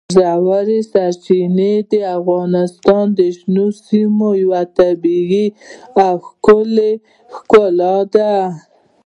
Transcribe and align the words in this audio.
ژورې 0.15 0.79
سرچینې 0.91 1.73
د 1.91 1.93
افغانستان 2.17 3.05
د 3.17 3.19
شنو 3.37 3.65
سیمو 3.85 4.29
یوه 4.43 4.61
طبیعي 4.77 5.47
او 6.05 6.13
ښکلې 6.25 6.91
ښکلا 7.35 7.95
ده. 8.13 8.31